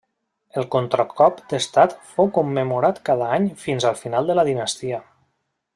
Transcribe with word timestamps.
El 0.59 0.63
contracop 0.75 1.43
d'estat 1.51 1.93
fou 2.13 2.31
commemorat 2.39 3.03
cada 3.11 3.31
any 3.39 3.47
fins 3.67 3.87
al 3.91 4.01
final 4.05 4.33
de 4.33 4.39
la 4.41 4.47
dinastia. 4.53 5.05